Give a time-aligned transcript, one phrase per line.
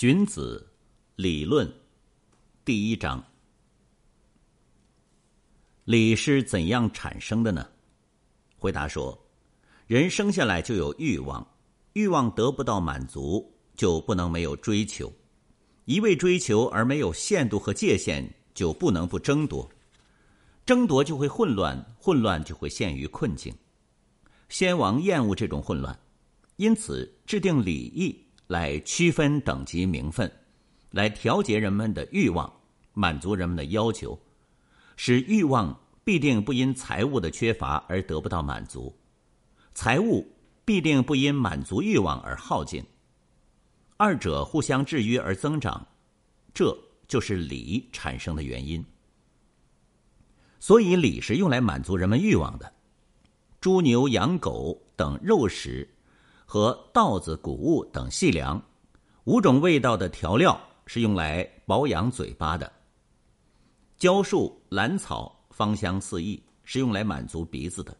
[0.00, 0.66] 荀子
[1.14, 1.70] 理论
[2.64, 3.22] 第一章：
[5.84, 7.68] 礼是怎样产生的呢？
[8.56, 9.26] 回答说：
[9.86, 11.46] 人生下来就有欲望，
[11.92, 15.06] 欲望得不到满足，就不能没有追求；
[15.84, 19.70] 一味追求而没有限度和界限，就不能不争夺。
[20.64, 23.54] 争夺就会混乱，混乱就会陷于困境。
[24.48, 26.00] 先王厌恶这种混乱，
[26.56, 28.24] 因此制定礼义。
[28.50, 30.28] 来区分等级名分，
[30.90, 32.52] 来调节人们的欲望，
[32.94, 34.20] 满足人们的要求，
[34.96, 38.92] 使欲望必定不因财物的缺乏而得不到满足，
[39.72, 40.26] 财物
[40.64, 42.82] 必定不因满足欲望而耗尽，
[43.96, 45.86] 二者互相制约而增长，
[46.52, 46.76] 这
[47.06, 48.84] 就是礼产生的原因。
[50.58, 52.72] 所以，礼是用来满足人们欲望的，
[53.60, 55.88] 猪牛羊狗等肉食。
[56.50, 58.60] 和稻子、谷物等细粮，
[59.22, 62.72] 五种味道的调料是用来保养嘴巴的。
[63.96, 67.96] 蕉树、兰草芳香四溢，是用来满足鼻子的。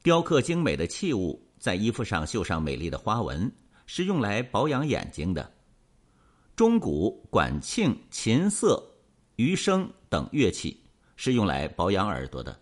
[0.00, 3.52] 雕刻精美的器物，在衣服上绣上美丽的花纹，
[3.84, 5.52] 是用来保养眼睛的。
[6.54, 8.80] 钟鼓、管磬、琴瑟、
[9.34, 10.80] 余声等乐器，
[11.16, 12.56] 是用来保养耳朵的。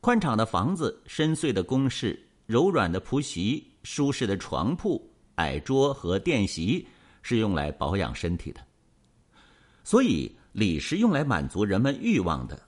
[0.00, 3.70] 宽敞的房子、深邃的宫室、柔软的仆席。
[3.84, 6.88] 舒适的床铺、矮桌和垫席
[7.20, 8.66] 是用来保养身体的，
[9.84, 12.58] 所以礼是用来满足人们欲望的。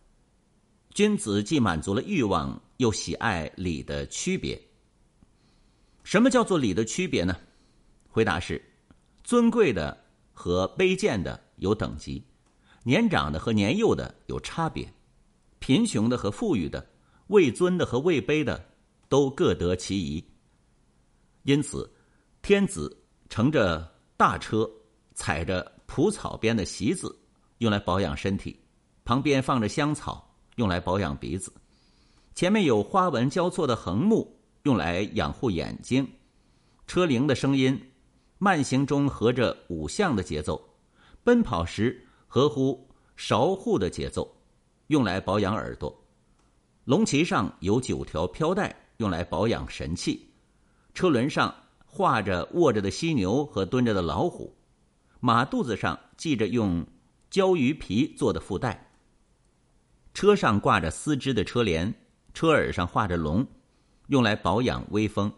[0.90, 4.60] 君子既满足了欲望，又喜爱礼的区别。
[6.04, 7.34] 什么叫做礼的区别呢？
[8.08, 8.62] 回答是：
[9.24, 10.04] 尊贵的
[10.34, 12.22] 和卑贱的有等级，
[12.82, 14.92] 年长的和年幼的有差别，
[15.60, 16.86] 贫穷的和富裕的，
[17.28, 18.62] 位尊的和位卑的
[19.08, 20.24] 都各得其宜。
[21.42, 21.90] 因此，
[22.42, 24.68] 天子乘着大车，
[25.14, 27.16] 踩着蒲草编的席子，
[27.58, 28.54] 用来保养身体；
[29.04, 31.50] 旁边放着香草，用来保养鼻子；
[32.34, 36.04] 前面有花纹交错的横木，用来养护眼睛；
[36.86, 37.92] 车铃的声音，
[38.38, 40.60] 慢行中合着五象的节奏；
[41.22, 44.36] 奔跑时合乎韶户的节奏，
[44.88, 45.88] 用来保养耳朵；
[46.84, 50.30] 龙旗上有九条飘带，用来保养神气。
[50.94, 54.56] 车轮上画着卧着的犀牛和蹲着的老虎，
[55.20, 56.86] 马肚子上系着用
[57.30, 58.90] 鲛鱼皮做的腹带。
[60.14, 61.92] 车上挂着丝织的车帘，
[62.32, 63.46] 车耳上画着龙，
[64.08, 65.32] 用来保养威风。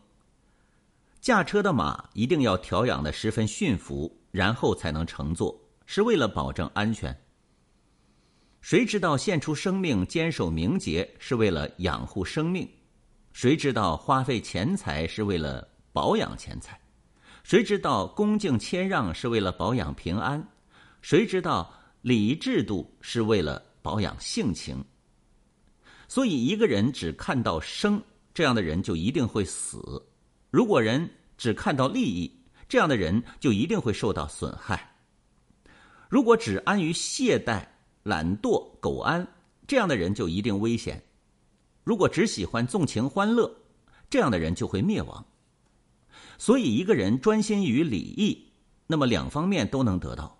[1.20, 7.20] 驾车的马一定要调养的十分驯服，然后才能乘坐，是为了保证安全。
[8.60, 12.68] 谁知道献出生命、坚守名节，是为了养护生命？
[13.38, 16.76] 谁知道花费钱财是为了保养钱财？
[17.44, 20.44] 谁知道恭敬谦让是为了保养平安？
[21.02, 21.72] 谁知道
[22.02, 24.84] 礼仪制度是为了保养性情？
[26.08, 28.02] 所以，一个人只看到生，
[28.34, 29.78] 这样的人就一定会死；
[30.50, 34.96] 如果人只看到利益，这样的人就一定会受到损害。
[36.08, 37.64] 如果只安于懈怠、
[38.02, 39.24] 懒惰、苟安，
[39.68, 41.00] 这样的人就一定危险。
[41.88, 43.50] 如果只喜欢纵情欢乐，
[44.10, 45.24] 这样的人就会灭亡。
[46.36, 48.52] 所以，一个人专心于礼义，
[48.86, 50.38] 那么两方面都能得到；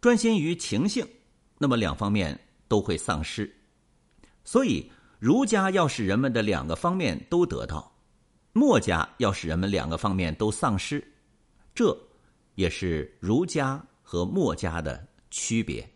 [0.00, 1.06] 专心于情性，
[1.56, 3.48] 那么两方面都会丧失。
[4.42, 4.90] 所以，
[5.20, 7.96] 儒家要使人们的两个方面都得到，
[8.52, 11.00] 墨家要使人们两个方面都丧失，
[11.76, 11.96] 这
[12.56, 15.88] 也是儒家和墨家的区别。